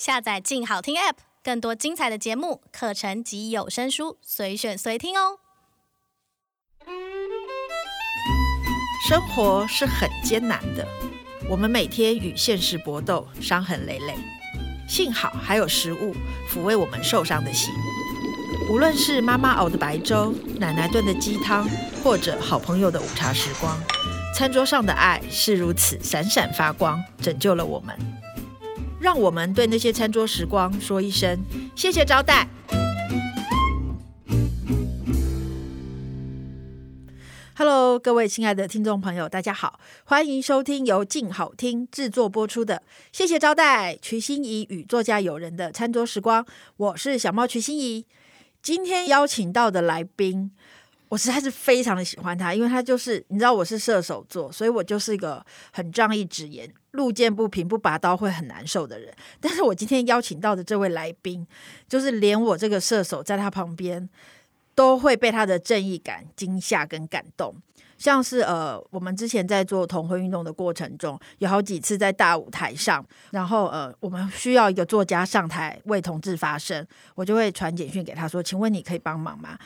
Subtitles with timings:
[0.00, 5.40] 下载“静好听 ”App，更多精彩的节目、课程及有声书，随选随听哦。
[9.06, 10.88] 生活是很艰难的，
[11.50, 14.14] 我们每天与现实搏斗，伤痕累累。
[14.88, 16.16] 幸好还有食物
[16.48, 17.70] 抚慰我们受伤的心。
[18.70, 21.68] 无论是妈妈熬的白粥、奶奶炖的鸡汤，
[22.02, 23.78] 或者好朋友的午茶时光，
[24.34, 27.94] 餐桌上的爱是如此闪闪发光，拯救了我们。
[29.00, 31.42] 让我们对那些餐桌时光说一声
[31.74, 32.46] 谢谢招待。
[37.56, 42.76] Hello，各位亲爱的听众朋友，大家好，欢迎收听由静好听制作播出的
[43.10, 46.44] 《谢谢招待》，瞿欣怡与作家友人的餐桌时光，
[46.76, 48.04] 我是小猫瞿欣怡。
[48.62, 50.50] 今天邀请到的来宾，
[51.08, 59.14] 我实在是非常的喜欢他，因为他就是你知道我是射手座，所以我就是一个很仗义直言、路见不平不拔刀会很难受的人。
[59.40, 61.46] 但是我今天邀请到的这位来宾，
[61.88, 64.08] 就是连我这个射手在他旁边
[64.74, 67.54] 都会被他的正义感惊吓跟感动。
[67.98, 79.58] 像是呃，我们之前在做同婚运动的过程中，有好几次在大舞台上，然后呃，我们需要一个作家上台为同志发声，我就会传简讯给他说：“请问你可以帮忙吗？”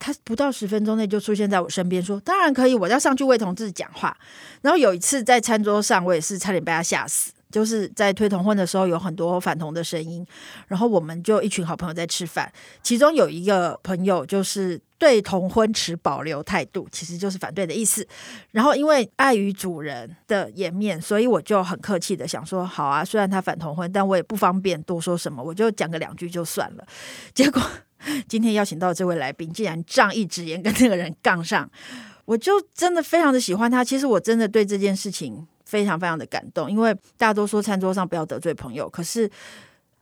[0.00, 4.16] 他不到十分钟内就出现在我身边，说：“当然可以，我要上去为同志讲话。”
[4.62, 7.30] 然后有一次在餐桌上，我也是差点被他吓死。
[7.50, 10.24] 就是在推同婚的时候，有很多反同的声音，
[10.68, 12.48] 然后我们就一群好朋友在吃饭，
[12.80, 18.06] 其中有一个朋友就是对同婚持保留态度，其实就是反对的意思。
[18.52, 26.86] 然后因为碍于主人的颜面，所以我就很客气的想说，好啊，虽然他反同婚，但我也不方便多说什么，我就讲个两句就算了。
[27.34, 27.60] 结果
[28.28, 31.70] 今天邀请到这位来宾，竟然仗义直言跟那个人杠上，
[32.24, 33.84] 我就真的非常的喜欢他。
[33.84, 35.46] 其实我真的对这件事情。
[35.66, 39.30] 非常非常的感动，因为大家都说餐桌上不要得罪朋友，可是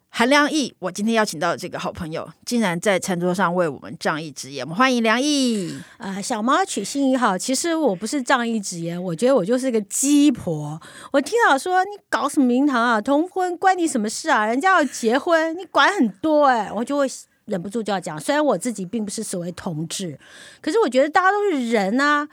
[0.09, 4.65] 韩良义，我今天邀请到的这个好朋友，竟然在餐桌上为我们仗义直言。
[4.65, 5.79] 我们欢迎良忆。
[5.99, 10.81] 啊、呃，小猫取信也好，其实我不是仗义直言，我觉得我就是个鸡婆。
[11.12, 14.47] 我听到说你搞什么名堂啊，同婚关你什么事啊？
[14.47, 17.06] 人家要结婚，你管很多哎、我就会
[17.48, 18.19] 忍不住就要讲。
[18.20, 20.19] 虽然我自己并不是所谓同志，
[20.62, 22.28] 可是我觉得大家都是人啊。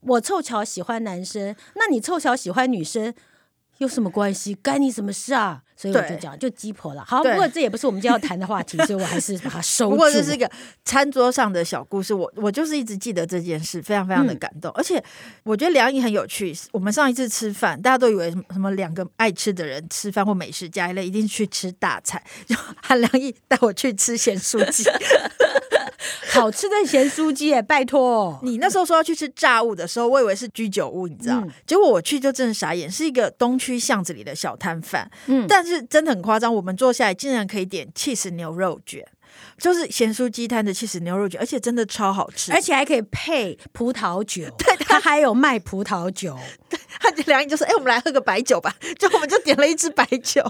[0.00, 3.12] 我凑巧喜欢男生，那你凑巧喜欢女生，
[3.80, 4.54] 有什么关系？
[4.56, 5.62] 干你什么事啊？
[5.74, 7.02] 所以我就讲，就鸡婆了。
[7.02, 9.92] 好，不过这也不是我们今天要谈的话题，所以我还是把它收住。
[9.92, 10.48] 不过这是一个
[10.84, 14.70] 餐桌上的小故事，我我就是一直记得这件事，非常非常的感动。
[14.72, 15.02] 嗯、而且
[15.44, 16.54] 我觉得梁毅很有趣。
[16.72, 22.22] 我们上一次吃饭，大家都以为什么什么两个爱吃的人吃饭或美食家一类，一定去吃大菜。
[22.46, 24.84] 就韩梁毅带我去吃咸酥鸡。
[26.32, 28.38] 好吃的咸酥鸡耶，拜托！
[28.42, 31.40] 你那时候说要去吃炸物的时候，我以为是居酒屋，你知道？
[31.40, 35.10] 嗯、结果我去就真的傻眼，是一个东区巷子里的小摊贩。
[35.26, 39.06] 嗯，但是真的很夸张，我们坐下来竟然可以点 cheese 牛肉卷。
[39.58, 44.42] 就是咸酥鸡摊的起司牛肉卷，而且真的超好吃，而且还可以配葡萄酒。
[44.58, 46.36] 对，它还有卖葡萄酒。
[46.88, 48.74] 对， 他就良忆就说：“哎、欸，我们来喝个白酒吧。
[48.98, 50.44] ”就我们就点了一支白酒，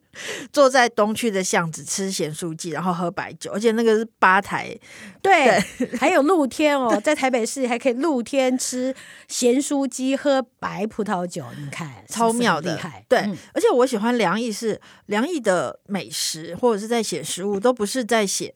[0.52, 4.76] 坐在东区的巷子吃咸酥鸡，然后喝白酒，而且那个是吧台。
[5.22, 8.94] 对，对还有露天哦，在台北市还可以露天吃
[9.28, 13.04] 咸酥鸡、喝白葡萄酒，你看超妙的，厉害。
[13.08, 18.54] 对，嗯、而且我喜欢梁毅是梁毅的美食，或者是在写食物，都不是在写。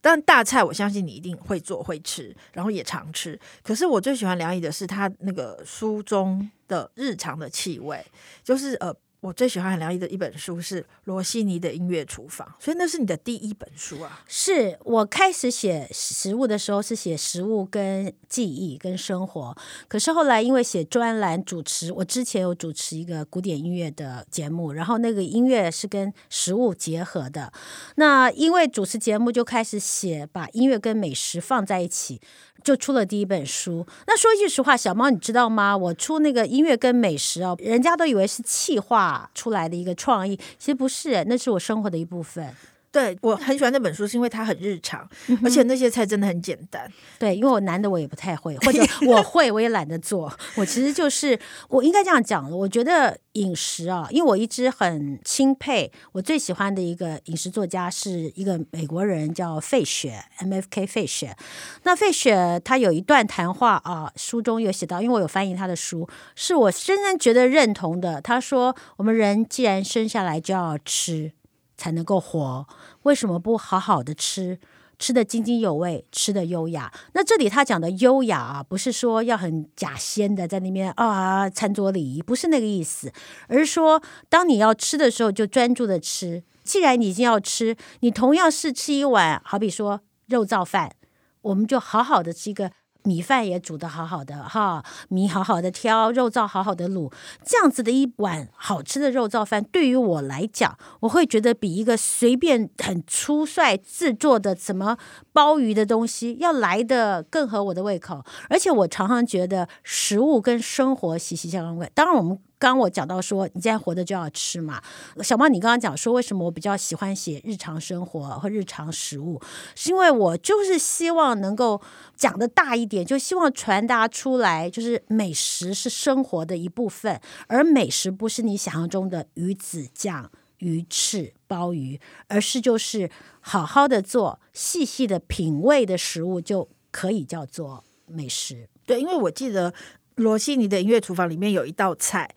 [0.00, 3.38] 但大菜，我相信你一定会做会吃，然后也常吃。
[3.62, 8.04] 可是我最喜欢梁姨的是他那个书中的日常的气味，
[8.42, 8.94] 就是呃。
[9.20, 14.22] 我最喜欢很良忆的一本书是罗西尼的音乐厨房，所以那是你的第一本书啊。
[14.28, 19.56] 是我开始写食物的时候是写食物跟记忆跟生活，
[19.88, 27.52] 可是后来因为写专栏主持，我之前有主持一个古典音乐的节目，然后那个音乐是跟食物结合的。
[27.96, 32.20] 那因为主持节目就开始写，把音乐跟美食放在一起。
[32.68, 33.86] 就出了第一本书。
[34.06, 35.74] 那说句实话，小猫，你知道吗？
[35.74, 42.54] 我出那个音乐跟美食哦，人家都以为是气化出来的一个创意，其实不是，那是我生活的一部分。
[42.90, 45.06] 对，我很喜欢那本书，是因为它很日常，
[45.44, 46.90] 而且那些菜真的很简单。
[47.18, 50.32] 对，因为我男的我也不太会，或者我 会我也懒得做。
[50.56, 52.56] 我其实就是我应该这样讲了。
[52.56, 60.86] 我觉得饮食啊，因为我一直很钦佩我最喜欢的一个饮食作家是一个美国人叫费雪 （M.F.K.
[60.86, 61.36] 费雪）。
[61.84, 68.20] 那费雪他有一段谈话啊，书中有写到，因为我有翻译他的书，是我深深觉得认同的。
[68.22, 71.32] 他说：“我们人既然生下来就要吃。”
[71.78, 72.66] 才能够活，
[73.04, 74.58] 为什么不好好的吃，
[74.98, 76.92] 吃得津津有味，吃得优雅？
[77.14, 83.10] 那这里他讲的优雅啊，不是说要很假仙的在那边啊，餐桌礼仪不是那个意思，
[83.46, 86.42] 而是说当你要吃的时候，就专注的吃。
[86.64, 90.92] 既然你已经要吃，你同样是吃一碗，好比说肉燥饭，
[91.40, 92.72] 我们就好好的吃一个。
[93.08, 97.10] 米饭也煮的好好的哈，米好好的挑，肉燥好好的卤，
[97.42, 104.98] 这样子的一碗好吃的肉燥饭，对于我来讲，我会觉得比一个随便很粗率制作的什么
[105.38, 108.24] 鲍鱼的东西要来的更合我的胃口。
[108.50, 111.88] 而且我常常觉得食物跟生活息息相关。
[111.94, 112.36] 当然我们。
[112.60, 114.82] 刚刚我讲到说，你既然活着就要吃嘛。
[115.22, 119.40] 小猫，你刚刚讲说，为什么我比较喜欢写日常生活和日常食物，
[119.76, 121.80] 是因为我就是希望能够
[122.16, 131.98] 讲的大一点，就希望传达出来，就是美食是生活的一部分，而美食不是你想象中的鱼子酱、鱼翅、鲍鱼，
[132.28, 133.10] 而是就是
[133.40, 138.68] 好好的做、细细的品味的食物就可以叫做美食。
[138.86, 139.74] 对，因为我记得。
[140.18, 142.28] 罗西尼的音乐厨房里面有一道菜，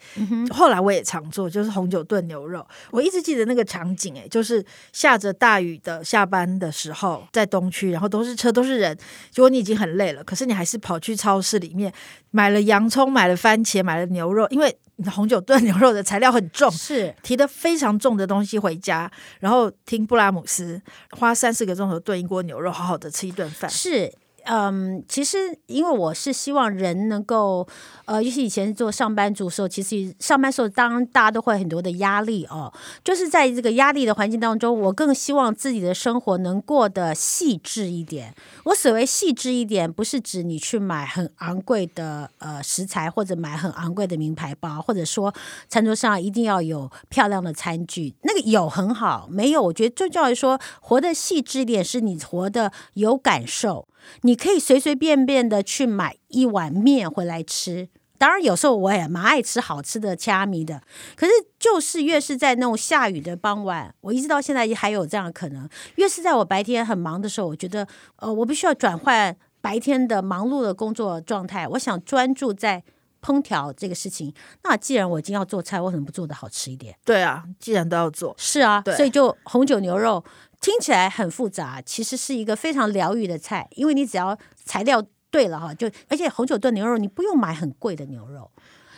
[0.52, 2.64] 后来我也常做，就是红酒炖牛肉。
[2.92, 4.64] 我一直记得那个场景，哎，就是
[4.94, 8.96] 下着大雨的下班的时候，在东区，然后都是车，都是人。
[9.32, 11.92] 结果你已经很累了，可是你还是跑去超市里面
[12.30, 14.78] 买了洋葱，买了番茄，买了牛肉，因为
[15.10, 20.82] 红酒炖牛肉的材料很重，是提的非常重的东西回家，然后听布拉姆斯，
[21.12, 23.70] 花三四个钟头炖一锅牛肉，好好的吃一顿饭。
[23.70, 24.14] 是。
[24.46, 27.68] 嗯，其实因为我是希望人能够，
[28.06, 32.74] 呃，尤其以前做上班族的时候，其实上班时候当大家都会很多的压力哦，
[33.04, 38.34] 就是在这个压力的环境当中，我更希望自己的生活能过得细致一点。
[38.66, 45.34] 我所谓细致一点，不是指你去买很昂贵的呃食材，或者买很昂贵的名牌包，或者说
[45.70, 53.88] 餐桌上一定要有漂亮的餐具，那个有很好，没有，我觉得最重要的说，活得细致一点，是你活得有感受。
[54.22, 60.82] 你可以随随便便的去买一碗面回来吃，当然有时候我也蛮爱吃好吃的掐米的。
[61.16, 65.68] 可是就是越是在那种下雨的傍晚，我一直到现在还有这样的可能。
[65.96, 67.88] 越是在我白天很忙的时候，我觉得
[68.18, 72.84] 呃，我必须要转换白天的忙碌的工作状态，我想专注在
[73.22, 74.34] 烹调这个事情。
[74.64, 76.96] 那既然我已经要做菜，为什么不做的好吃一点？
[77.04, 80.24] 对啊，既然都要做，是啊，所以就红酒牛肉。
[80.62, 88.50] 听起来很复杂，其实是一个非常疗愈的菜，因为你只要材料对了哈，就而且红酒炖牛肉你不用买很贵的牛肉，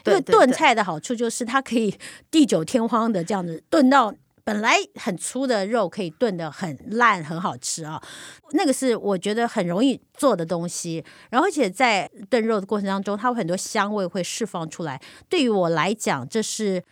[0.05, 1.95] 因为炖菜的好处就是它可以
[2.29, 4.13] 地久天荒的这样子炖到
[4.43, 8.03] 本来很粗的肉可以炖的很烂很好吃啊，
[8.51, 16.83] 那个是我觉得很容易做的东西，然后而且在炖肉的过程当中，它有很多香味会释放出来，对于我来讲这是。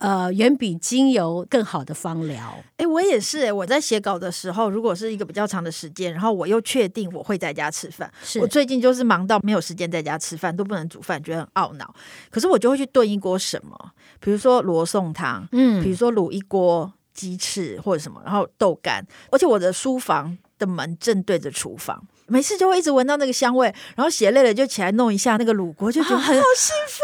[0.00, 2.56] 呃，远比精油更好的芳疗。
[2.78, 3.52] 哎，我也是哎。
[3.52, 11.94] 我在写稿的时候，如果是一个比较长的时间，然后我又确定我会在家吃饭，是我最近就是忙到没有时间在家吃饭，都不能煮饭，觉得很懊恼。
[12.30, 13.76] 可是我就会去炖一锅什么，
[14.20, 19.06] 比如说罗宋汤，嗯，比如说卤一锅鸡翅或者什么，然后豆干。
[19.30, 22.02] 而且我的书房的门正对着厨房。
[22.26, 27.02] 没事就会一直闻到那个香味，然后写累了就起来弄一下那个卤锅，就觉得很、啊、好幸福、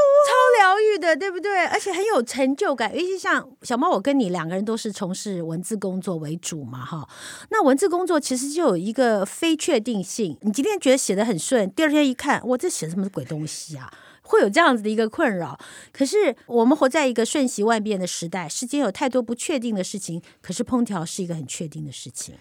[0.80, 1.66] 愈的，对不对？
[1.66, 2.94] 而且很有成就感。
[2.94, 7.08] 尤其像小猫，我跟你两个人都是从事文字工作为主嘛，哈。
[7.50, 13.92] 那文字工作其实就有一个非确定性，你今天觉得写的很顺，第二天一看，我这写什么鬼东西啊？
[14.22, 15.58] 会有这样子的一个困扰。
[15.92, 22.34] 可是我们活在一个瞬息万变的时代，世间有太多不确定的事情，可是烹调是一个很确定的事情。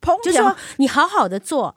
[0.00, 1.76] 烹调就是说你好好的做。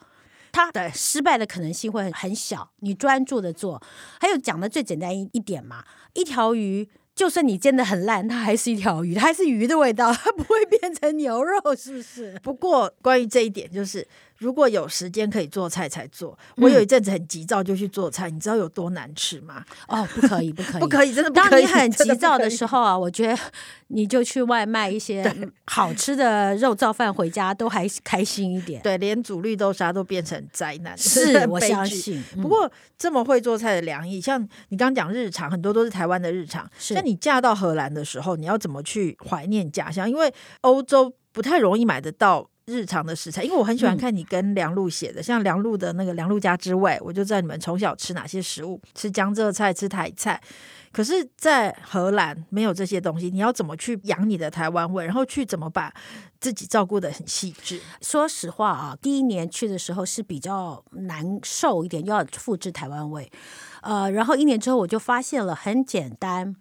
[0.52, 3.82] 它的失败的可能性会很小，你专注的做。
[4.20, 12.40] 还有讲的最简单一一点嘛，一条鱼，就算你煎的很烂，它还是一条鱼，它还是鱼的味道，它不会变成牛肉，是不是？
[12.44, 14.08] 不过关于这一点，就是。
[14.40, 16.38] 如果有时间可以做菜才做。
[16.58, 19.64] 我有一阵子很急躁就去做菜，嗯、你知道有多难吃吗？
[19.88, 21.50] 哦，不可以，不可以， 不可以，真的不可以。
[21.52, 23.38] 当你很急躁的时候啊，我觉得
[23.88, 25.24] 你就去外卖一些
[25.66, 28.82] 好吃的肉燥饭回家，都还开心一点。
[28.82, 32.24] 对，连煮绿豆沙都变成灾难，是我相信。
[32.42, 36.70] 不过这么会做菜的梁毅，像你刚刚讲日常，很多都是台湾的日常。
[36.80, 40.10] 是像你嫁到荷兰的时候，你要怎么去怀念家乡？
[40.10, 42.50] 因为欧洲不太容易买得到。
[42.70, 50.40] 日常的食材，因为我很喜欢看你跟梁璐写的，嗯、像梁璐的那个《梁璐家之味》，我就知道你们从小吃哪些食物，吃江浙菜，吃台菜。
[50.92, 55.94] 可是，在荷兰没有这些东西，你要怎么去养你的台湾味，然后去怎么把
[56.40, 57.80] 自己照顾的很细致？
[58.02, 63.32] 说实话啊，第一年去的时候是比较难受一点，又要复制台湾味。
[63.82, 66.56] 呃，然后一年之后我就发现了很简单。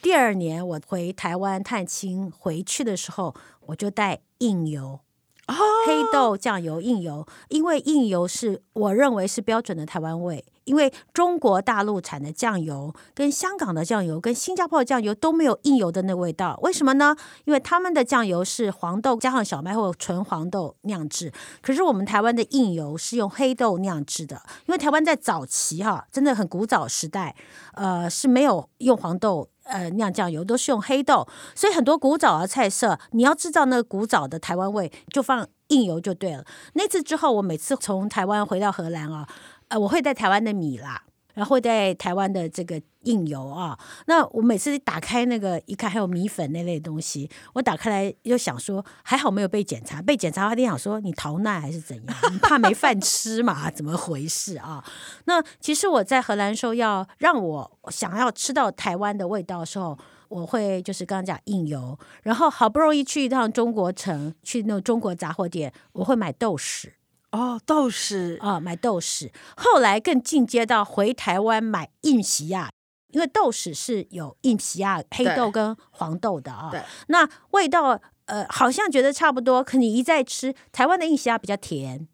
[0.00, 3.34] 第二年我回台湾探亲回去的时候，
[3.66, 5.00] 我就带印油。
[5.48, 5.54] 哦，
[5.86, 10.44] 黑豆酱油印油，因为印油是我认为是标准的台湾味。
[10.64, 17.14] 因为中国大陆产的酱油跟香港的酱油跟新加坡的酱油都没有印油的那味道，为什么呢？
[17.44, 24.40] 因为他们的酱油是黄豆加上小麦或纯黄豆酿制，可是我们台湾的印油是用黑豆酿制的。
[24.64, 27.36] 因为台湾在早期哈，真的很古早时代，
[27.74, 29.50] 呃是没有用黄豆。
[29.64, 36.44] 呃，酿酱油都是用黑豆，所以很多古早的菜色，你要制造那个古早的台湾味，就放硬油就对了。
[36.74, 39.26] 那次之后，我每次从台湾回到荷兰啊，
[39.68, 41.04] 呃，我会带台湾的米啦。
[41.34, 52.16] 然后在台湾的这个印油啊，那我每次打开那个一看，还有米粉那类东西，我打开来又想说，还好没有被检查，被检查的话，你想说你逃难还是怎样？
[52.32, 53.70] 你怕没饭吃嘛？
[53.70, 54.82] 怎么回事啊？
[55.26, 59.98] 那其实我在荷兰时候，要让我想要吃到台湾的味道的时候，
[60.28, 66.90] 我会就是刚刚讲印油，然后好不容易去一趟中国城，去那种中国杂货店，我会买豆豉。
[67.34, 69.30] 哦，豆豉啊，买豆豉。
[69.56, 72.70] 后来更进阶到回台湾买印西亚，
[73.08, 76.68] 因为豆豉是有印西亚黑豆跟黄豆的啊。
[76.70, 82.06] 对，那味道呃好像觉得差不多，可你一再吃，台湾的印西亚比较甜。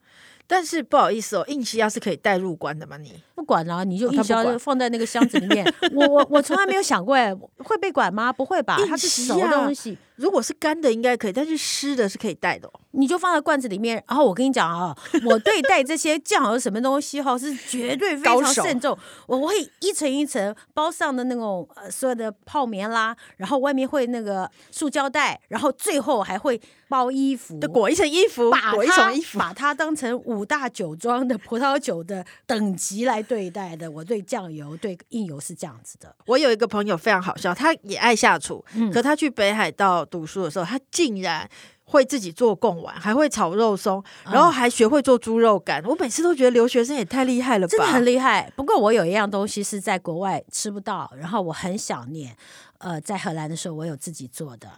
[0.47, 2.97] 但是不好意思哦，印西亚是可以带入关的吗？
[2.97, 5.67] 你不管啊，你就一直要放在那个箱子里面。
[5.81, 8.31] 哦、我我我从来没有想过，哎，会被管吗？
[8.31, 8.77] 不会吧？
[8.87, 9.97] 它是熟的东西。
[10.17, 12.73] 如果是干的应该可以，但是湿的是可以带的哦。
[12.91, 14.95] 你就放在罐子里面，然后我跟你讲啊，
[15.25, 18.95] 我对待这些酱油什么东西哈是绝对非常慎重。
[19.27, 33.89] 我会一层一层包上的那种呃所有的泡棉啦，然后外面会那个塑胶袋，然后最后还会包衣服，裹一层衣服，裹一层衣服，把它当成五大酒庄的葡萄酒的等级来对待的。
[33.89, 36.13] 我对酱油对印油是这样子的。
[36.27, 40.05] 我有一个朋友非常好笑，他也爱下厨，嗯、可他去北海道。
[40.05, 41.49] 读书的时候，他竟然
[41.85, 45.81] 会自己做贡丸，还会炒肉松，然后还学会做猪肉干。
[45.85, 48.53] 嗯、我每次都觉得留学生也太厉害了吧，真的很厉害。
[48.57, 52.37] 不过我有一样东西是在国外吃不到，然后我很想念。
[52.79, 54.69] 呃，在荷兰的时候，我有自己做的，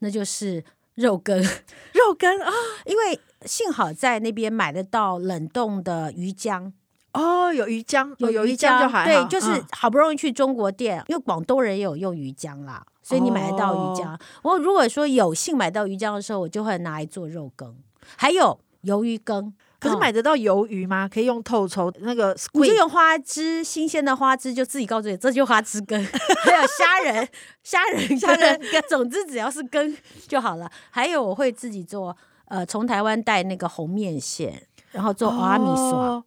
[0.00, 0.62] 那就是
[0.96, 1.42] 肉羹。
[1.92, 2.52] 肉羹啊，
[2.84, 6.72] 因为幸好在那边买得到冷冻的鱼浆。
[7.12, 9.24] 哦，有鱼浆，有有鱼浆就还好。
[9.24, 12.84] 对，就是好不容易去中国店，嗯、因为广东人也有用鱼浆啦。
[13.02, 17.74] 所以你买得到鱼浆，哦、我如果说有幸买到鱼浆的时候，我就会拿来做肉羹，
[18.16, 19.54] 还有鱿鱼羹。
[19.80, 21.04] 可是买得到鱿鱼吗？
[21.04, 25.96] 哦、可以用透抽那个，你就用花枝，新鲜的花枝，就自己告诉你，这就花枝羹。
[26.44, 27.28] 还有虾仁，
[27.62, 29.96] 虾仁， 虾仁羹，总之只要是羹
[30.26, 30.68] 就好了。
[30.90, 32.14] 还有我会自己做，
[32.46, 34.60] 呃，从台湾带那个红面线，
[34.90, 36.24] 然后做蚵仔面线，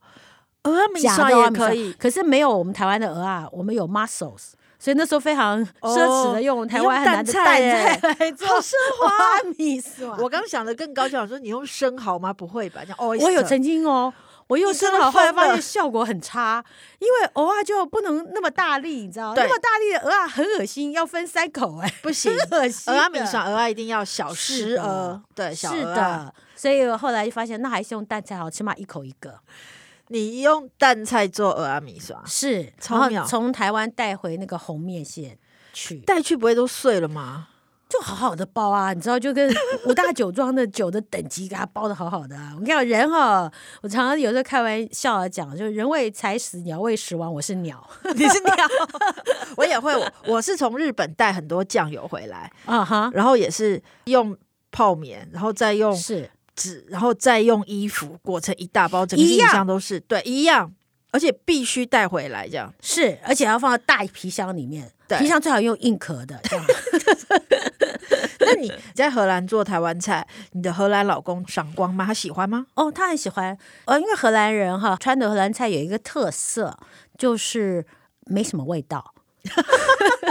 [0.64, 4.52] 蚵仔面线也可以，可是没有我们台湾的鹅啊，我们有 mussels。
[4.78, 10.08] 所以那时候非常奢侈的用台湾很难的蛋菜来 做，好奢华米丝。
[10.18, 12.34] 我刚想的更高级，我说你用生蚝吗？
[12.34, 12.82] 不会吧？
[12.98, 14.12] 我有曾经哦，
[14.48, 16.66] 我用生蚝，后来发现效果很差，
[16.98, 19.34] 因为蚵仔就不能那么大力，你知道吗？
[19.38, 22.92] 那么大力的鹅啊很恶心，要分三口哎，不行， 恶心。
[22.92, 26.34] 蚵仔米线，蚵仔一定要小食鹅，对，小是的。
[26.56, 29.36] 所以后来就发现，那还是用蛋菜好，起码一口一个。
[30.12, 35.38] 你用蛋菜做蚵仔米刷是，然后从台湾带回那个红面线
[35.72, 37.48] 去，带去不会都碎了吗？
[37.88, 39.50] 就好好的包啊，你知道，就跟
[39.88, 42.52] 五大酒庄的酒的等级给它包的好好的啊。
[42.56, 43.52] 我跟你讲，人哈，
[43.82, 47.34] 我常常有时候开玩笑的讲，就是人为财死，鸟为食亡。
[47.34, 48.56] 我是鸟，你是鸟，
[49.56, 49.94] 我也会。
[49.94, 54.38] 我我是从日本带很多酱油回来 啊哈，然后也是用
[54.72, 56.30] 泡棉，然后再用是。
[56.56, 60.74] 纸，然后再用衣服裹成一大包，整个行李箱都是，样对，一样，
[61.12, 66.40] 而且必须带回来，这样是，而且要放在大皮箱里面，对皮箱最好用硬壳的。
[66.44, 66.66] 这样
[68.44, 72.06] 那你在荷兰做台湾菜，你的荷兰老公赏光吗？
[72.06, 72.66] 他喜欢吗？
[72.74, 73.58] 哦，他很喜欢。
[73.86, 76.78] 呃，因为荷兰人哈，川的荷兰菜有一个特色，
[77.18, 77.86] 就是
[78.26, 79.14] 没什么味道。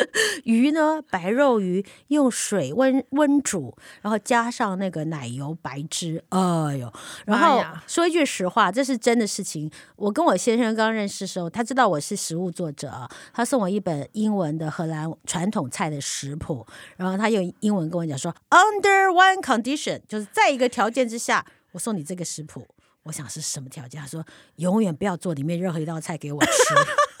[0.44, 6.92] 鱼呢，白肉鱼用水温温煮，然后加上那个奶油白汁，哎呦！
[7.24, 9.70] 然后说一句实话，这是真的事情。
[9.96, 22.66] 我跟我先生刚认识的时候，他知道我是食物作者啊，他送我一本英文的荷兰传统菜的食谱，然后他用英文跟我讲说，Under one condition，就是在一个条件之下，我送你这个食谱。
[23.04, 24.00] 我想是什么条件？
[24.00, 24.24] 他说
[24.56, 26.50] 永远不要做里面任何一道菜给我吃。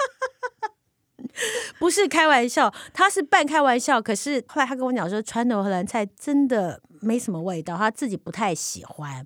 [1.78, 4.00] 不是开玩笑，他是半开玩笑。
[4.00, 9.24] 可是后来他跟我讲说，传统荷兰菜真的没什么味道，他自己不太喜欢。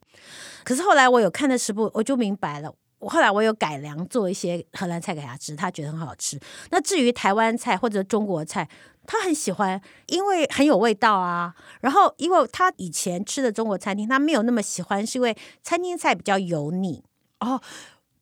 [0.64, 6.38] 可是后来我有看的食谱，我就明白了，我后来我有改良做一些荷兰菜给他吃，他觉得很好吃。
[6.70, 8.68] 那至于台湾菜或者中国菜，
[9.06, 11.54] 他很喜欢，因为很有味道啊。
[11.80, 17.02] 然后因为他以前吃的中国餐厅，他没有那么喜欢，是因为餐厅菜比较油腻
[17.40, 17.60] 哦。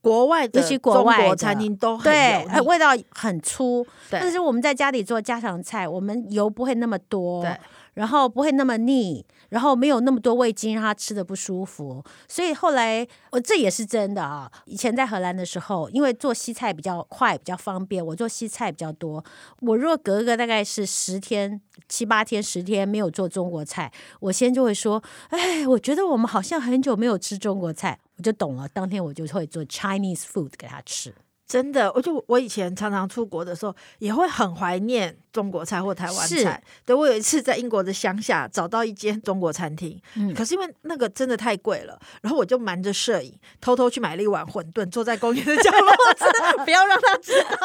[0.08, 3.86] 国外的，尤其国外餐厅都很对，味道很粗。
[4.10, 7.42] 但是我们在家里做家常菜，我们油不会那么多。
[7.42, 7.56] 对。
[7.94, 14.50] 然后不会那么腻，然后没有那么多味精让他吃的不舒服，所以后来我这也是真的啊。
[14.66, 19.24] 以前在荷兰的时候，因为做西菜比较快，比较方便，我做西菜比较多。
[19.60, 31.14] 我若隔个大概是十天、七八天、十天没有做中国菜，我先就会说：“哎，我觉得我们好像很久没有吃中国菜。”我就懂了，当天我就会做 Chinese food 给他吃。
[31.46, 36.62] 真的，我就我以前常常出国的时候，也会很怀念中国菜或台湾菜。
[36.84, 46.24] 对，我有一次在英国的乡下找到一间中国餐厅，嗯，可是因为那个真的太贵了，然后我就瞒着摄影，偷偷去买了一碗馄饨，坐在公园的角落吃，
[46.64, 47.56] 不要让他知道。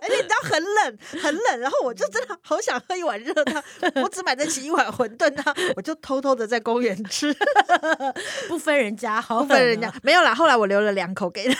[0.00, 3.62] 而且你知道很冷，很冷，然后我就真的好想喝一碗热汤，
[4.02, 7.34] 我只买得起一碗馄饨汤，我就偷偷的在公园吃，
[8.48, 10.34] 不分人家，好，不分人家，没有啦。
[10.34, 11.54] 后来我留了两口给他。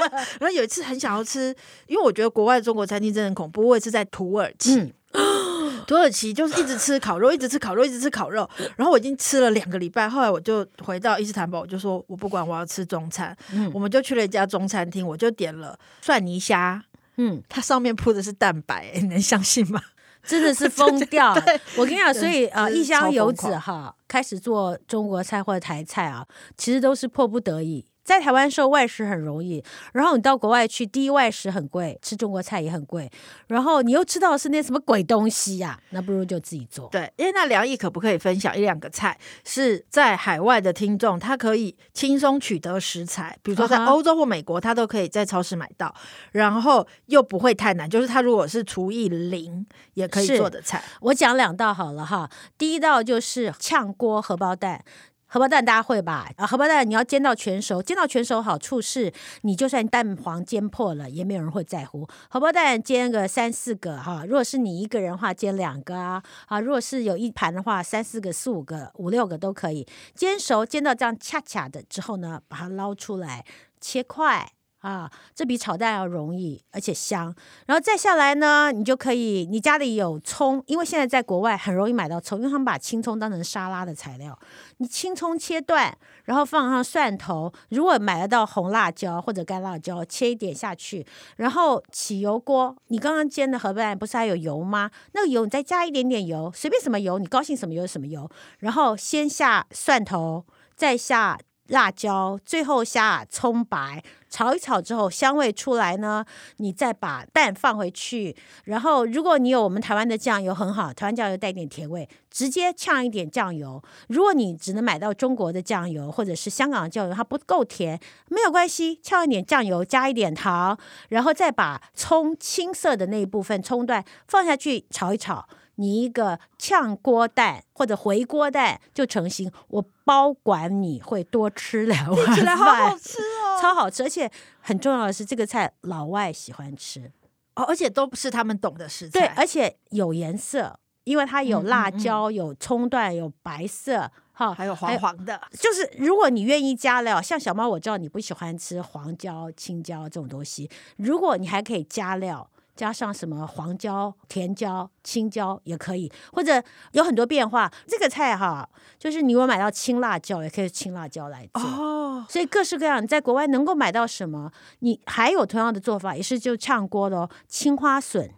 [0.40, 1.54] 然后有一次很想要吃，
[1.86, 3.66] 因为我觉得国外的中国餐厅真的很恐怖。
[3.66, 4.92] 我也是在土耳其，嗯、
[5.88, 8.48] 土耳其就是一直吃烤肉，一直吃烤肉，一直吃烤肉。
[8.76, 13.36] 然后我已经吃了两个礼拜，后来我就回到伊斯坦堡，我就说我不管，我要吃中餐。
[13.52, 16.80] 嗯、我们就去了一家中餐厅，我就点了蒜泥虾。
[17.16, 19.82] 嗯，它上面铺的是蛋白，你能相信吗？
[20.22, 21.34] 真的是疯掉！
[21.76, 26.24] 我跟你讲，所以啊，异乡游子哈，开始做中国菜或者台菜啊，
[26.58, 27.84] 其实都是迫不得已。
[28.02, 33.10] 在台湾受外食很容易，然后你到国外去，第一外食很贵，吃中国菜也很贵，
[33.46, 36.88] 然后你又吃到的是那什么鬼东西呀、啊，那不如就自己做。
[36.90, 45.94] 对，因为那梁毅可不可以分享一两个菜，是在海外的听众他可以轻松取得食材，比如说在欧洲或美国，他都可以在超市买到，
[46.32, 49.64] 然后又不会太难，就是他如果是厨艺零
[49.94, 50.82] 也可以做的菜。
[51.00, 52.28] 我讲两道好了哈，
[52.58, 54.84] 第一道就是炝锅荷包蛋。
[55.32, 56.28] 荷包蛋大家会吧？
[56.36, 62.08] 啊，荷包蛋你要煎到全熟，煎到全熟好处是，你就算蛋黄煎破了，也没有人会在乎。
[62.28, 69.86] 荷包蛋煎个三四个哈，如果是你一个人的话，煎两个啊啊，如果是有一盘的话，三四个、四五个、五六个都可以。
[70.16, 73.44] 煎熟，煎到这样恰恰的之后呢，把它捞出来，
[73.80, 74.50] 切块。
[74.80, 77.34] 啊，这比炒蛋要容易，而且香。
[77.66, 84.38] 然后再下来呢，你就可以，你家里有葱，因为现在在国外很容易买到葱，因为他们把青葱当成沙拉的材料。
[84.78, 92.74] 你青葱切断，然后放上蒜头，如果买得到红辣椒或者干辣椒，切一点下去，然后起油锅。
[92.88, 94.90] 你刚刚煎的荷包蛋不是还有油吗？
[95.12, 98.30] 那个油你再加一点点油，随便什么油，你高兴什么油什么油。
[98.60, 101.38] 然后先下蒜头，再下。
[101.70, 106.24] 辣椒，最后下葱白，炒一炒之后香味出来呢，
[106.56, 113.80] 你再把蛋放回去，然后如果你有我们台湾的酱油很好，台湾酱油带点甜味，直接呛一点酱油。
[114.08, 120.76] 如果你只能买到中国的酱油或者是香港的酱油，它不够甜，没有关系，呛一点酱油，加一点糖，
[121.08, 125.48] 然后再把葱青色的那一部分葱段放下去炒一炒。
[125.80, 132.34] 你一个炝锅蛋或者回锅蛋就成型，我包管你会多吃两碗饭。
[132.36, 137.10] 起来好好吃哦，超好吃，而且很重要的是这个菜老外喜欢吃
[137.54, 139.20] 哦，而且都不是他们懂的食材。
[139.20, 145.40] 对，而且有颜色，因为它有辣椒、嗯嗯嗯有葱段、有白色，哈，还有黄黄的。
[145.52, 152.50] 就是如果你愿意加料，像小猫，我知道你不喜欢吃黄椒、青椒这种东西，如果你还可以加料。
[152.80, 156.62] 加上什么黄椒、甜椒、青椒也可以，或者
[156.92, 157.70] 有很多变化。
[157.86, 158.66] 这个菜哈，
[158.98, 161.62] 就是你如果买到青辣椒，也可以青辣椒来做。
[161.62, 164.50] 哦，所以各式各样，你在国外能够买到什么？
[164.78, 167.30] 你还有同样的做法，也是就炝锅的哦。
[167.46, 168.32] 青花笋，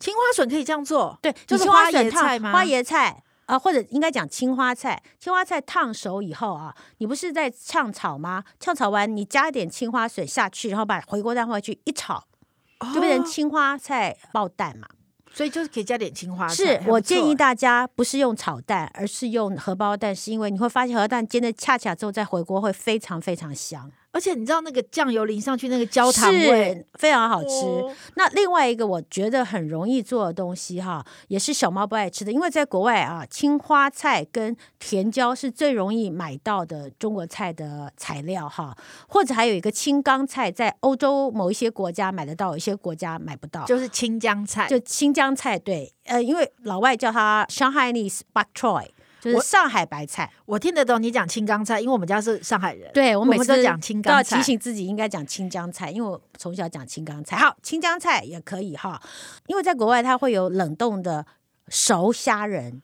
[0.00, 2.50] 青花笋可以这样做，对，就是花椰菜吗？
[2.50, 5.00] 花椰菜啊、呃，或者应该讲青花菜。
[5.20, 8.42] 青花菜烫熟以后啊，你不是在炝炒吗？
[8.58, 12.24] 炝炒完，你加一点青花笋下去，然后把回锅蛋放回去一炒。
[12.94, 14.86] 就变成青花菜爆蛋嘛，
[15.32, 16.54] 所以就是可以加点青花菜。
[16.54, 23.90] 是我建议大家不是用炒蛋，而是用荷包蛋，是因为你会发现荷包蛋煎的恰恰之后再回锅会非常非常香。
[24.16, 27.66] 而且你知道那个酱油淋上去那个焦糖味非常好吃。
[27.66, 38.74] 哦、那另外一个我觉得很容易做的东西哈，也是小猫不爱吃的，因为在国外啊，青花菜跟甜椒是最容易买到的中国菜的材料哈。
[39.06, 48.86] 或者还有一个青冈菜，在欧洲某一些国家买得到，有一些国家买不到，就是青江菜，就青江菜对，呃，因为老外叫它 Shanghainese bok choy。
[49.32, 50.30] 就是上海白菜。
[50.46, 52.90] 我，我听得懂你讲青江菜，因为我们家是上海人。
[52.92, 57.36] 对，我每次都讲青江菜，提醒自己应该讲青江菜，因为我从小讲青江菜。
[57.36, 59.00] 好，青江菜也可以哈，
[59.46, 61.26] 因为在国外它会有冷冻的
[61.68, 62.80] 熟虾仁，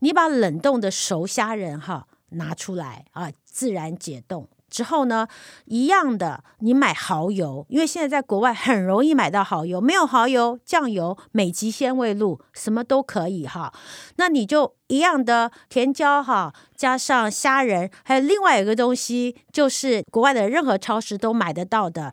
[0.00, 4.48] 你把冷冻的熟虾仁哈拿出来啊，自然解冻。
[4.70, 5.26] 之后呢，
[5.64, 13.72] 一样的，你买蚝油，因为现在在国外很容易买到蚝油，没有蚝油、酱油、美极鲜味露，什么都可以哈。
[14.16, 22.12] 那你就一样的甜椒哈，加上虾仁，还有另外一个东西，就是国外的任何超市都买得到的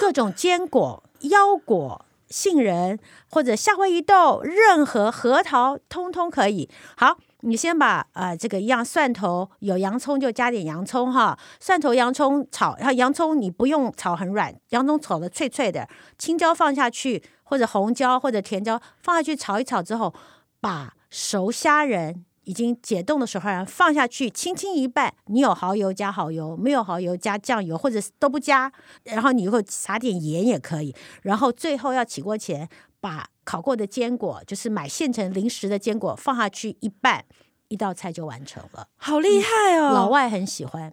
[0.00, 2.98] 各种坚果、腰果、杏仁
[3.30, 6.68] 或者夏威夷豆，任何核桃，通通可以。
[6.96, 7.18] 好。
[7.46, 20.14] 你先把呃这个一样蒜头，有洋葱就加点洋葱哈，蒜头洋葱炒，然后洋葱你不用炒很软，洋葱炒的脆脆的，青椒放下去或者红椒或者甜椒放下去炒一炒之后，
[20.58, 28.72] 把熟虾仁已经解冻的熟虾仁放下去，轻轻一拌，你有蚝油加蚝油，没有蚝油加酱油或者都不加，
[29.04, 32.66] 然后你会撒点盐也可以，然后最后要起锅前
[33.00, 33.26] 把。
[33.44, 37.24] 烤过的坚果，就是买现成零食的坚果，放下去一拌，
[37.68, 38.88] 一道菜就完成了。
[38.96, 39.92] 好厉害哦！
[39.92, 40.92] 老外很喜欢，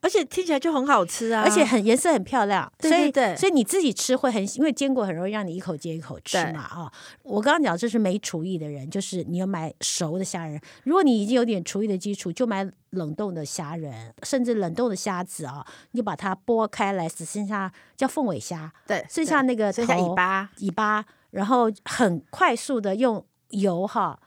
[0.00, 2.70] 而且听起来就很好吃啊，而且很颜色很漂亮。
[2.78, 6.92] 对对对，所以所以你自己吃会很，因为坚果很容易让你一口接一口吃嘛啊。
[7.22, 10.60] 我刚刚讲这是没厨艺的人，就是你要买熟的虾仁。
[10.84, 21.04] 如果你已经有点厨艺的基础，就买冷冻的虾仁，甚至冷冻的虾子啊，你把它剥开来，只剩下叫凤尾虾，对，剩下那个剩下尾巴尾巴。
[21.34, 24.18] 然后很快速的用油哈，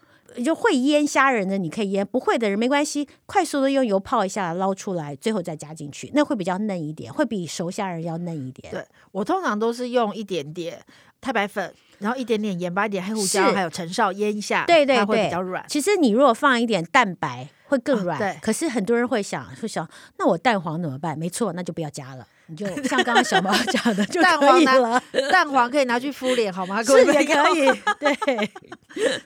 [0.43, 8.71] 就会腌虾仁的你可以腌，不会的人没关系，快速的用油泡一下，捞出来，最后再加进去，那会比较嫩一点，会比熟虾仁要嫩一点。
[8.71, 10.79] 对，我通常都是用一点点
[11.21, 15.65] 太白粉，然后一点点盐巴，一点黑胡椒，还有陈绍腌一下，对对对，会比较软。
[15.69, 18.37] 其实你如果放一点蛋白会更软，哦，对。
[18.41, 21.17] 可是很多人会想会想，那我蛋黄怎么办？
[21.17, 22.27] 没错，那就不要加了。
[22.47, 25.01] 你就像刚刚小毛 讲的，就可以了。
[25.31, 26.81] 蛋黄可以拿去敷脸，好吗？
[26.83, 27.65] 是也可以。
[27.99, 28.15] 对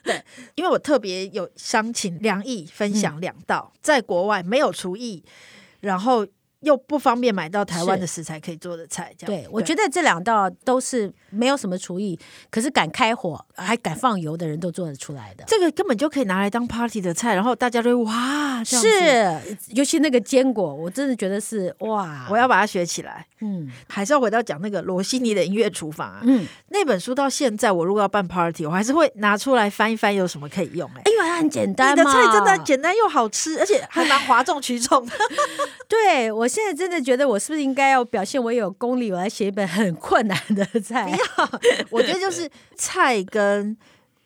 [0.04, 0.24] 对，
[0.56, 5.24] 因为我特别有想请梁毅分享两道，在国外没有厨艺，
[5.80, 6.28] 然后。
[6.62, 9.44] 又不方便买到台湾的食材可以做的菜，这样。
[9.44, 12.18] 对，我觉得这两道都是没有什么厨艺，
[12.50, 15.44] 可是敢开火还敢放油的人都做得出来的。
[15.48, 23.26] 这个根本就可以拿来当 party 的菜，然后大家都会哇，是，尤其那个坚果，我真的觉得是哇，我要把它学起来。
[23.44, 26.22] 嗯，还是要回到讲那个罗西尼的音乐厨房啊。
[26.24, 30.88] 嗯，那本书到现在，我如果要办 party，我还是会拿出来翻一翻，有什么可以用？
[30.94, 35.08] 哎，因为它很简单，你的菜真的简单又好吃，而且还蛮哗众取宠。
[35.90, 41.10] 对，我现在真的觉得，我是不是应该要表现我有功力，我来写一本很困难的菜？
[41.10, 41.50] 不要，
[41.90, 43.78] 我觉得就是菜跟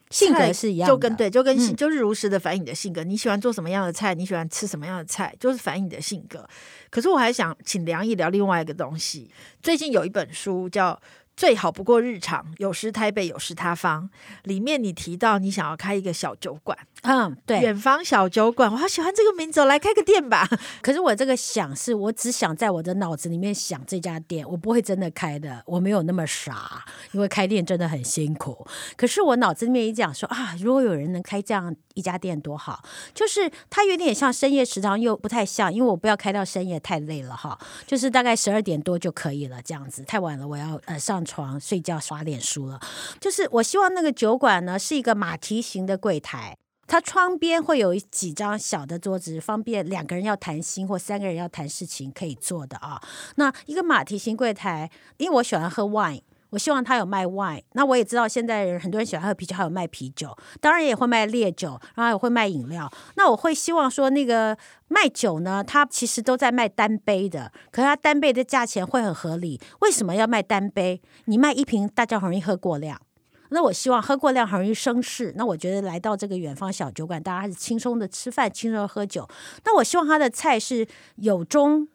[0.10, 3.04] 性格是一样的，就跟对，就跟、嗯、就是如实的反映你的性格。
[3.04, 4.16] 你喜欢做什么样的菜？
[4.16, 5.36] 你喜欢吃什么样的菜？
[5.40, 6.48] 就是反映你的性格。
[6.90, 9.30] 可是我还想请梁毅聊另外一个东西。
[9.62, 11.00] 最近有一本书叫。
[11.38, 14.10] 最好不过日常，有时台北，有时他方。
[14.44, 20.48] 里面你提到你想要开一个小酒馆，嗯，对，远方小酒馆，我好喜欢这个名字，来开个店吧。
[20.82, 28.66] 可是我这个想是，我只想在我的脑子里面想这家店，我不会真的开的，我没有那么傻，因为开店真的很辛苦。
[28.96, 32.82] 可是我脑子里面一讲说啊，如果有人能开这样一家店多好，
[33.14, 41.26] 就是它有点像深夜食堂，又不太像，因为我不要开到深夜太累了哈，就是大概十二点多就可以了，这样子太晚了，我要呃上。
[41.26, 42.80] 床睡觉刷脸书了，
[43.20, 46.56] 就是我希望那个酒馆呢是一个马蹄形的柜台，
[46.88, 53.02] 它窗边会有几张小的桌子，方便两个人要谈心或三个人要谈事情可以坐的啊。
[53.36, 56.22] 那一个马蹄形柜台，因为我喜欢喝 wine。
[56.52, 62.90] 我希望他有卖 wine，那我也知道现在人很多人喜欢喝啤酒，还有卖啤酒，当然也会卖烈酒，然后也会卖饮料。
[63.16, 69.60] 那我会希望说，那个卖酒呢，他其实都在卖单杯的，可是他单杯的价钱会很合理。
[69.82, 71.02] 为什么要卖单杯？
[71.26, 73.02] 你卖一瓶，大家很容易喝过量。
[73.50, 75.34] 那我希望喝过量很容易生事。
[75.36, 79.28] 那我觉得来到这个远方小酒馆，大家还是轻松的吃饭，轻松的喝酒。
[79.64, 81.88] 那我希望他的菜是有中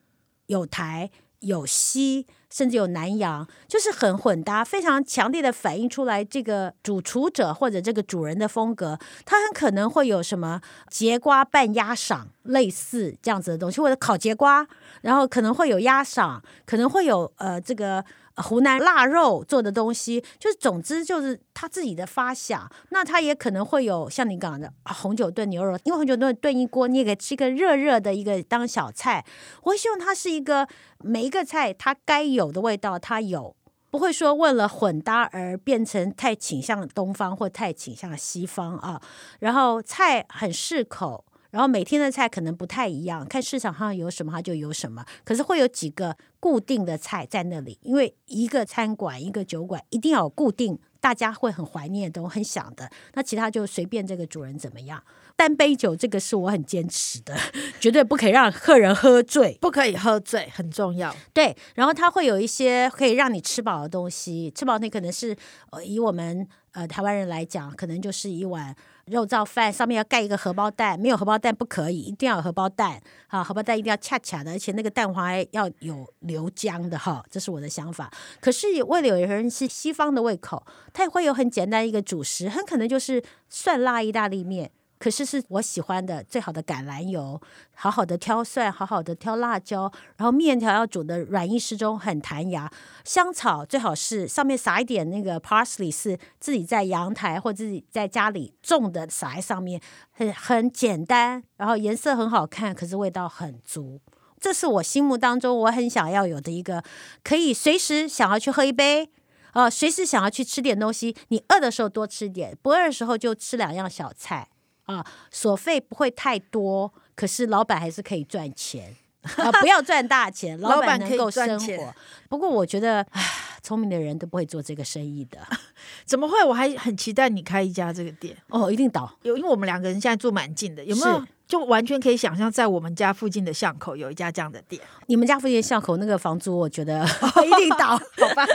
[0.47, 1.11] 有台
[1.41, 2.27] 有西。
[2.51, 8.99] 甚至有南洋，就是很混搭，非常强烈的反映出来这个主厨者或者这个主人的风格。
[9.25, 14.67] 他很可能会有什么节瓜拌鸭赏，类似这样子的东西，或者烤节瓜，
[15.03, 18.05] 然后可能会有鸭赏，可能会有呃这个。
[18.37, 22.71] 湖南腊肉做的东西，就是总之就是他自己的发想。
[22.89, 29.23] 那他也可能会有像你讲的红酒炖牛肉，因为红酒炖炖一锅，你也吃一个热热的一个当小菜。
[29.65, 30.67] 我希望它是一个
[31.01, 33.55] 每一个菜它该有有的味道，它有，
[33.90, 39.00] 不会说为了混搭而变成太倾向东方或太倾向西方啊。
[39.38, 41.24] 然后菜很适口。
[41.50, 55.03] 然后每天的菜可能不太一样，看市场上有什么它就有什么，可是会有几个固定的菜在那里，因为一个餐馆一个酒馆一定要有固定，大家会很怀念，都很想的，那其他就随便这个主人怎么样。
[55.40, 57.35] 单杯酒这个是我很坚持的，
[57.81, 61.16] 绝对不可以让客人喝醉，不可以喝醉，很重要。
[61.33, 65.35] 对，然后它会有一些可以让你吃饱的东西，吃饱你可能是
[65.70, 68.76] 呃以我们呃台湾人来讲，可能就是一碗
[69.07, 78.12] 肉燥饭，上面要盖一个荷包蛋，没有荷包蛋不可以，一定要有荷包蛋啊，荷包蛋一定要恰恰的，而且那个蛋黄要有流浆的哈，这是我的想法。
[78.42, 84.70] 可是为了有人是西方的胃口，他也会有很简单一个主食，很可能就是蒜辣意大利面。
[85.01, 87.41] 可是是我喜欢的最好的橄榄油，
[87.75, 92.71] 好好的挑蒜，好好的挑辣椒，然后面条要煮的软硬适中，很弹牙。
[93.03, 103.99] 香草最好是上面撒一点那个 parsley，是自己在阳台或自己在家里种的，撒在上面，很很简单，然后颜色很好看，可是味道很足。
[104.39, 106.85] 这是我心目当中我很想要有的一个，
[107.25, 109.11] 可以随时想要去喝一杯，
[109.53, 111.17] 啊、随时想要去吃点东西。
[111.29, 114.49] 你饿的时候多吃点，不饿的时候就吃两样小菜。
[114.90, 118.96] 啊，所费不会太多，可是老板还是可以赚钱
[119.37, 119.53] 啊！
[119.61, 121.94] 不要赚大钱，老板能够生活。
[122.29, 123.22] 不过我觉得，唉，
[123.62, 125.38] 聪明的人都不会做这个生意的。
[126.07, 126.42] 怎么会？
[126.42, 129.14] 我还很期待你开一家这个店哦，一定倒。
[129.22, 131.24] 有，因为我们两个人现在住蛮近的，有没有？
[131.46, 134.81] 就完全可以想象，在我们家附近的巷口有一家这样的店。
[135.07, 137.05] 你们家附近的巷口那个房租，我觉得
[137.44, 138.46] 一定倒，好吧？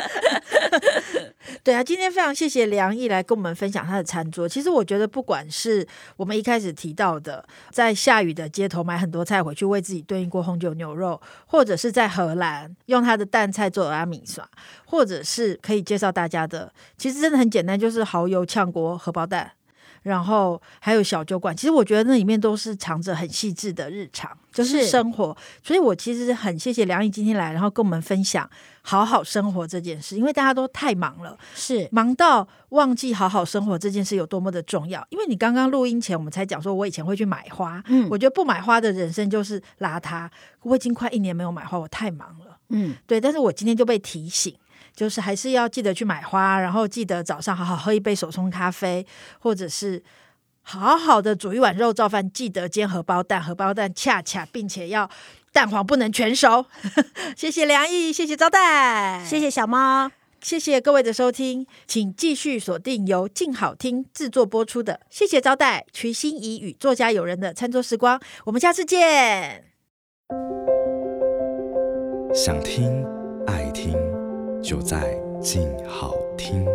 [1.65, 4.47] 对啊，今天非常谢谢梁毅来跟我们分享他的餐桌。
[4.47, 14.47] 其实我觉得，不管是我们一开始提到的，在下雨的街头买很多菜回去为自己炖一锅红酒牛肉，或者是在荷兰用他的淡菜做阿米耍，
[14.85, 19.53] 或者是可以介绍大家的，其实真的很简单，就是蚝油炝锅荷包蛋。
[20.05, 25.35] 然后还有小酒馆，其实我觉得那里面都是藏着很细致的日常，就是生活。
[25.63, 28.47] 所以我其实很谢谢梁毅今天来，然后跟我们分享
[28.83, 35.03] 好好生活这件事，因为大家都太忙了，是忙到忘记好好生活这件事有多么的重要。
[35.09, 40.29] 因为你刚刚录音前我们才讲说，我以前会去买花，嗯，我觉得不买花的人生就是邋遢。
[40.61, 43.19] 我已经快一年没有买花，我太忙了，嗯，对。
[43.19, 44.55] 但是我今天就被提醒。
[44.95, 49.05] 就是还是要记得去买花，然后记得早上好好喝一杯手冲咖啡，
[49.39, 50.01] 或者是
[50.61, 55.09] 好好的煮一碗肉燥饭，记得煎荷包蛋，荷包蛋恰恰，并且要
[55.51, 56.65] 蛋黄不能全熟。
[57.35, 60.09] 谢谢梁毅，谢谢招待，谢谢小猫，
[60.41, 69.65] 谢谢各位的收听，请继续锁定由静好听制作播出的《谢谢招待》瞿欣怡与作家友人的餐桌时光，我们下次见。
[72.33, 73.14] 想听。
[74.65, 76.65] 就在静好听。